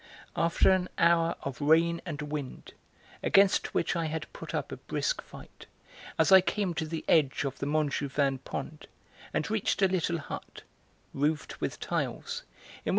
[0.35, 2.73] After an hour of rain and wind,
[3.21, 5.67] against which I had put up a brisk fight,
[6.17, 8.87] as I came to the edge of the Montjouvain pond,
[9.31, 10.63] and reached a little hut,
[11.13, 12.41] roofed with tiles,
[12.83, 12.89] in which M.